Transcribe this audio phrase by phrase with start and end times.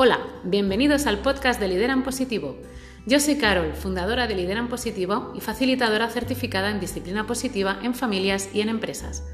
[0.00, 2.56] Hola, bienvenidos al podcast de Lideran Positivo.
[3.04, 8.48] Yo soy Carol, fundadora de Lideran Positivo y facilitadora certificada en disciplina positiva en familias
[8.54, 9.26] y en empresas.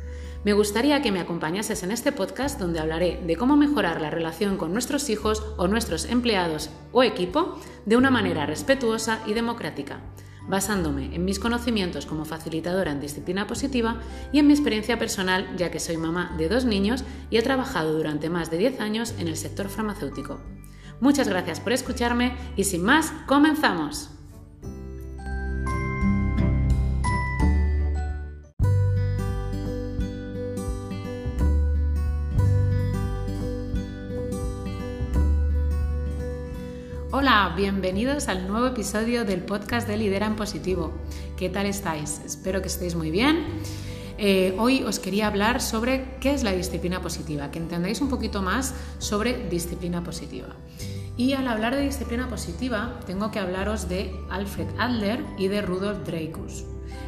[0.42, 4.56] Me gustaría que me acompañases en este podcast donde hablaré de cómo mejorar la relación
[4.56, 10.00] con nuestros hijos o nuestros empleados o equipo de una manera respetuosa y democrática
[10.48, 14.00] basándome en mis conocimientos como facilitadora en disciplina positiva
[14.32, 17.94] y en mi experiencia personal, ya que soy mamá de dos niños y he trabajado
[17.94, 20.40] durante más de 10 años en el sector farmacéutico.
[21.00, 24.10] Muchas gracias por escucharme y sin más, comenzamos.
[37.16, 40.92] Hola, bienvenidos al nuevo episodio del podcast de Lidera en Positivo.
[41.36, 42.20] ¿Qué tal estáis?
[42.26, 43.46] Espero que estéis muy bien.
[44.18, 48.42] Eh, hoy os quería hablar sobre qué es la disciplina positiva, que entendáis un poquito
[48.42, 50.56] más sobre disciplina positiva.
[51.16, 56.04] Y al hablar de disciplina positiva, tengo que hablaros de Alfred Adler y de Rudolf
[56.04, 56.64] Dreykus,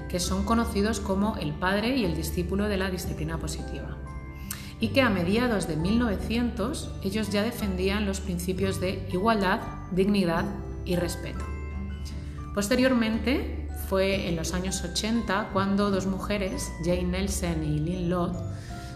[0.09, 3.98] que son conocidos como el padre y el discípulo de la disciplina positiva
[4.80, 9.60] y que a mediados de 1900 ellos ya defendían los principios de igualdad,
[9.92, 10.44] dignidad
[10.84, 11.44] y respeto.
[12.55, 18.36] Posteriormente, fue en los años 80 cuando dos mujeres, Jane Nelson y Lynn Lott,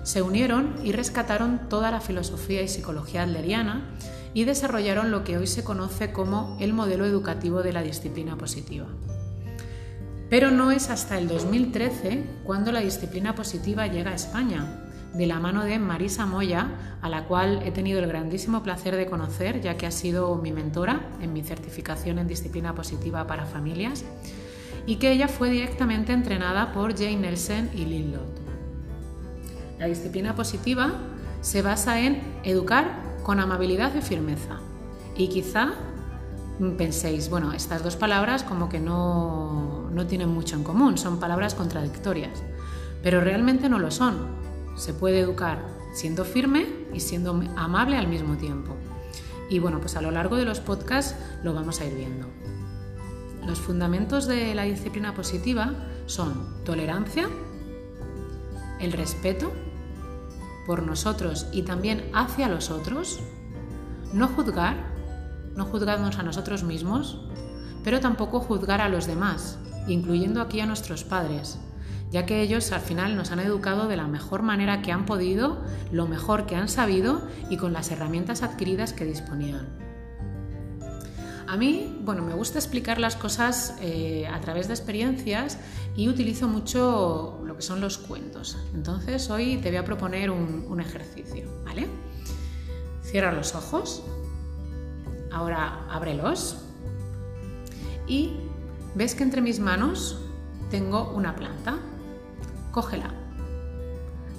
[0.03, 3.95] se unieron y rescataron toda la filosofía y psicología adleriana
[4.33, 8.87] y desarrollaron lo que hoy se conoce como el modelo educativo de la disciplina positiva.
[10.29, 15.41] Pero no es hasta el 2013 cuando la disciplina positiva llega a España, de la
[15.41, 16.69] mano de Marisa Moya,
[17.03, 20.53] a la cual he tenido el grandísimo placer de conocer, ya que ha sido mi
[20.53, 24.05] mentora en mi certificación en disciplina positiva para familias,
[24.87, 28.41] y que ella fue directamente entrenada por Jane Nelson y Lynn Lott.
[29.79, 30.93] La disciplina positiva
[31.41, 34.59] se basa en educar con amabilidad y firmeza.
[35.17, 35.73] Y quizá
[36.77, 41.55] penséis, bueno, estas dos palabras como que no, no tienen mucho en común, son palabras
[41.55, 42.43] contradictorias,
[43.03, 44.40] pero realmente no lo son
[44.77, 48.77] se puede educar siendo firme y siendo amable al mismo tiempo.
[49.49, 52.27] Y bueno, pues a lo largo de los podcasts lo vamos a ir viendo.
[53.47, 55.75] Los fundamentos de la disciplina positiva
[56.07, 57.29] son tolerancia,
[58.81, 59.53] el respeto
[60.67, 63.21] por nosotros y también hacia los otros,
[64.13, 64.77] no juzgar,
[65.57, 67.21] no juzgarnos a nosotros mismos,
[67.83, 69.59] pero tampoco juzgar a los demás,
[69.89, 71.59] incluyendo aquí a nuestros padres,
[72.11, 75.63] ya que ellos al final nos han educado de la mejor manera que han podido,
[75.93, 79.69] lo mejor que han sabido y con las herramientas adquiridas que disponían.
[81.47, 85.59] A mí, bueno, me gusta explicar las cosas eh, a través de experiencias
[85.97, 88.57] y utilizo mucho lo que son los cuentos.
[88.73, 91.89] Entonces hoy te voy a proponer un, un ejercicio, ¿vale?
[93.03, 94.05] Cierra los ojos,
[95.33, 96.59] ahora ábrelos
[98.07, 98.33] y
[98.95, 100.21] ves que entre mis manos
[100.71, 101.79] tengo una planta
[102.71, 103.11] cógela,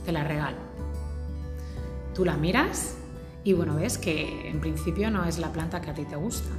[0.06, 0.58] te la regalo.
[2.14, 2.97] Tú la miras
[3.44, 6.50] y bueno, ves que en principio no es la planta que a ti te gusta,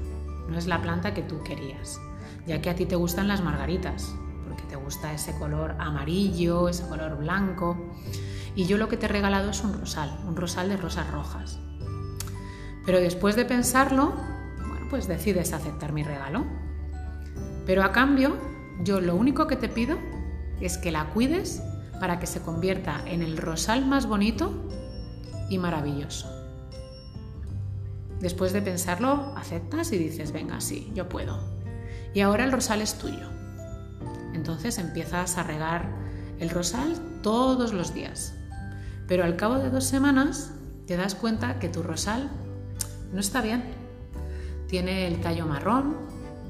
[0.48, 2.00] no es la planta que tú querías,
[2.46, 4.14] ya que a ti te gustan las margaritas,
[4.48, 7.76] porque te gusta ese color amarillo, ese color blanco.
[8.54, 11.58] Y yo lo que te he regalado es un rosal, un rosal de rosas rojas.
[12.84, 14.12] Pero después de pensarlo,
[14.58, 16.44] bueno, pues decides aceptar mi regalo.
[17.64, 18.36] Pero a cambio,
[18.82, 19.96] yo lo único que te pido
[20.62, 21.62] es que la cuides
[22.00, 24.52] para que se convierta en el rosal más bonito
[25.48, 26.28] y maravilloso.
[28.20, 31.40] Después de pensarlo, aceptas y dices, venga, sí, yo puedo.
[32.14, 33.28] Y ahora el rosal es tuyo.
[34.34, 35.88] Entonces empiezas a regar
[36.38, 38.34] el rosal todos los días.
[39.08, 40.52] Pero al cabo de dos semanas
[40.86, 42.30] te das cuenta que tu rosal
[43.12, 43.64] no está bien.
[44.68, 45.96] Tiene el tallo marrón,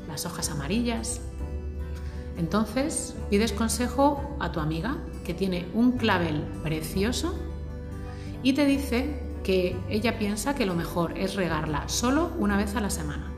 [0.08, 1.20] las hojas amarillas,
[2.36, 7.34] entonces pides consejo a tu amiga que tiene un clavel precioso
[8.42, 12.80] y te dice que ella piensa que lo mejor es regarla solo una vez a
[12.80, 13.30] la semana.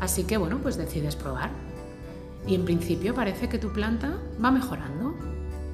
[0.00, 1.50] Así que bueno, pues decides probar.
[2.46, 5.14] Y en principio parece que tu planta va mejorando,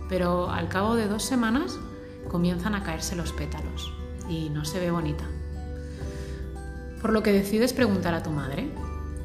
[0.09, 1.79] pero al cabo de dos semanas
[2.29, 3.93] comienzan a caerse los pétalos
[4.29, 5.25] y no se ve bonita.
[7.01, 8.69] Por lo que decides preguntar a tu madre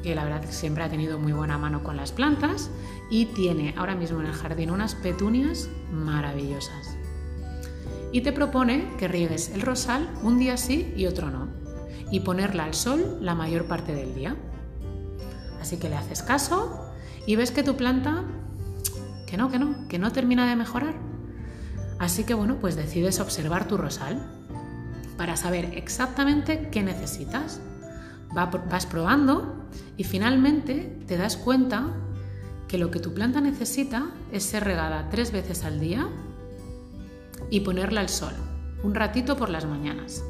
[0.02, 2.70] que la verdad siempre ha tenido muy buena mano con las plantas
[3.10, 6.96] y tiene ahora mismo en el jardín unas petunias maravillosas.
[8.12, 11.48] Y te propone que riegues el rosal un día sí y otro no,
[12.10, 14.36] y ponerla al sol la mayor parte del día.
[15.60, 16.92] Así que le haces caso
[17.26, 18.24] y ves que tu planta,
[19.26, 20.94] que no, que no, que no termina de mejorar.
[21.98, 24.20] Así que bueno, pues decides observar tu rosal
[25.16, 27.60] para saber exactamente qué necesitas.
[28.34, 31.92] Vas probando y finalmente te das cuenta
[32.68, 36.08] que lo que tu planta necesita es ser regada tres veces al día
[37.50, 38.32] y ponerla al sol,
[38.82, 40.24] un ratito por las mañanas.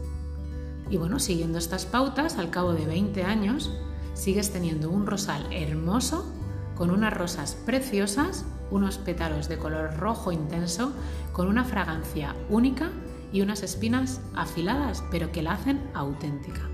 [0.91, 3.71] Y bueno, siguiendo estas pautas, al cabo de 20 años,
[4.15, 6.31] sigues teniendo un rosal hermoso,
[6.75, 10.93] con unas rosas preciosas, unos pétalos de color rojo intenso,
[11.33, 12.91] con una fragancia única
[13.33, 16.69] y unas espinas afiladas, pero que la hacen auténtica.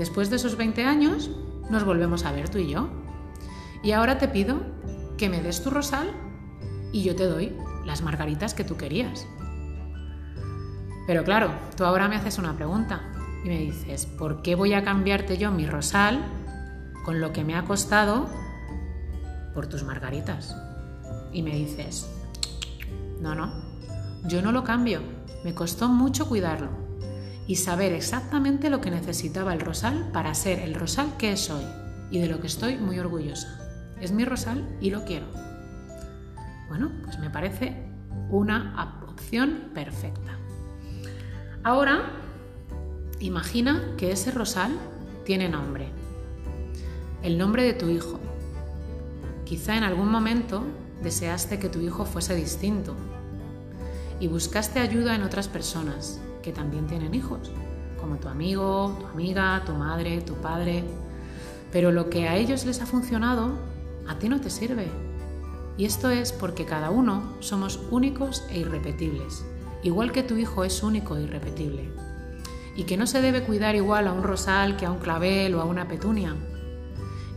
[0.00, 1.30] Después de esos 20 años,
[1.68, 2.88] nos volvemos a ver tú y yo.
[3.82, 4.62] Y ahora te pido
[5.18, 6.10] que me des tu rosal
[6.90, 7.54] y yo te doy
[7.84, 9.26] las margaritas que tú querías.
[11.06, 13.12] Pero claro, tú ahora me haces una pregunta
[13.44, 16.24] y me dices, ¿por qué voy a cambiarte yo mi rosal
[17.04, 18.26] con lo que me ha costado
[19.52, 20.56] por tus margaritas?
[21.30, 22.08] Y me dices,
[23.20, 23.52] no, no,
[24.24, 25.02] yo no lo cambio,
[25.44, 26.89] me costó mucho cuidarlo
[27.50, 31.64] y saber exactamente lo que necesitaba el rosal para ser el rosal que es hoy
[32.08, 33.58] y de lo que estoy muy orgullosa.
[34.00, 35.26] Es mi rosal y lo quiero.
[36.68, 37.74] Bueno, pues me parece
[38.28, 40.38] una opción perfecta.
[41.64, 42.12] Ahora,
[43.18, 44.70] imagina que ese rosal
[45.24, 45.88] tiene nombre,
[47.24, 48.20] el nombre de tu hijo.
[49.44, 50.62] Quizá en algún momento
[51.02, 52.94] deseaste que tu hijo fuese distinto
[54.20, 57.50] y buscaste ayuda en otras personas que también tienen hijos,
[58.00, 60.84] como tu amigo, tu amiga, tu madre, tu padre.
[61.72, 63.52] Pero lo que a ellos les ha funcionado,
[64.08, 64.88] a ti no te sirve.
[65.76, 69.44] Y esto es porque cada uno somos únicos e irrepetibles
[69.82, 71.90] igual que tu hijo es único e irrepetible,
[72.76, 75.60] y que no se debe cuidar igual a un rosal que a un clavel o
[75.60, 76.36] a una petunia.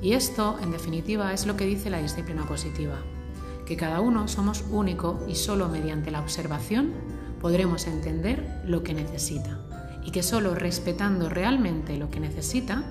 [0.01, 2.97] Y esto, en definitiva, es lo que dice la disciplina positiva,
[3.65, 6.91] que cada uno somos único y solo mediante la observación
[7.43, 9.59] podremos entender lo que necesita,
[10.01, 12.85] y que solo respetando realmente lo que necesita,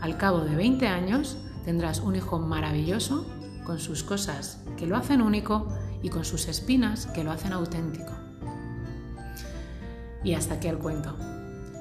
[0.00, 3.26] al cabo de 20 años tendrás un hijo maravilloso
[3.64, 5.66] con sus cosas que lo hacen único
[6.04, 8.12] y con sus espinas que lo hacen auténtico.
[10.22, 11.16] Y hasta aquí el cuento.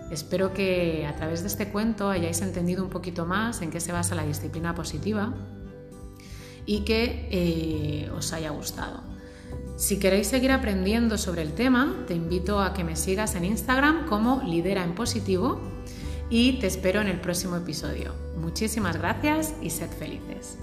[0.09, 3.91] Espero que a través de este cuento hayáis entendido un poquito más en qué se
[3.91, 5.31] basa la disciplina positiva
[6.65, 9.14] y que eh, os haya gustado.
[9.77, 14.05] Si queréis seguir aprendiendo sobre el tema, te invito a que me sigas en Instagram
[14.05, 15.59] como Lidera en Positivo
[16.29, 18.13] y te espero en el próximo episodio.
[18.37, 20.57] Muchísimas gracias y sed felices.